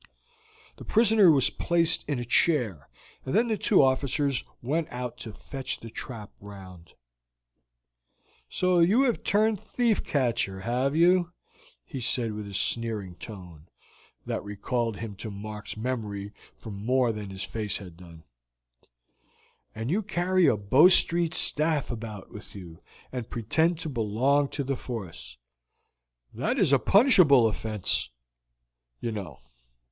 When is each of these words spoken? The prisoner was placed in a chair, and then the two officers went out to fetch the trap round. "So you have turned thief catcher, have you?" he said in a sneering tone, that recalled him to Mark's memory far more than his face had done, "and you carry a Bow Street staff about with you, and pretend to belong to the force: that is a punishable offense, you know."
The 0.77 0.83
prisoner 0.83 1.29
was 1.29 1.51
placed 1.51 2.03
in 2.09 2.17
a 2.17 2.25
chair, 2.25 2.89
and 3.23 3.35
then 3.35 3.49
the 3.49 3.55
two 3.55 3.83
officers 3.83 4.43
went 4.59 4.87
out 4.89 5.15
to 5.19 5.31
fetch 5.31 5.79
the 5.79 5.91
trap 5.91 6.31
round. 6.39 6.93
"So 8.49 8.79
you 8.79 9.03
have 9.03 9.21
turned 9.21 9.59
thief 9.59 10.03
catcher, 10.03 10.61
have 10.61 10.95
you?" 10.95 11.33
he 11.85 11.99
said 11.99 12.31
in 12.31 12.47
a 12.47 12.53
sneering 12.55 13.13
tone, 13.13 13.67
that 14.25 14.43
recalled 14.43 14.97
him 14.97 15.15
to 15.17 15.29
Mark's 15.29 15.77
memory 15.77 16.33
far 16.57 16.71
more 16.73 17.11
than 17.11 17.29
his 17.29 17.43
face 17.43 17.77
had 17.77 17.95
done, 17.95 18.23
"and 19.75 19.91
you 19.91 20.01
carry 20.01 20.47
a 20.47 20.57
Bow 20.57 20.87
Street 20.87 21.35
staff 21.35 21.91
about 21.91 22.31
with 22.31 22.55
you, 22.55 22.81
and 23.11 23.29
pretend 23.29 23.77
to 23.77 23.87
belong 23.87 24.47
to 24.47 24.63
the 24.63 24.75
force: 24.75 25.37
that 26.33 26.57
is 26.57 26.73
a 26.73 26.79
punishable 26.79 27.45
offense, 27.45 28.09
you 28.99 29.11
know." 29.11 29.41